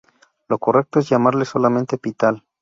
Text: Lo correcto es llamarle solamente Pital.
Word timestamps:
Lo 0.47 0.57
correcto 0.57 0.97
es 0.97 1.09
llamarle 1.09 1.45
solamente 1.45 1.99
Pital. 1.99 2.43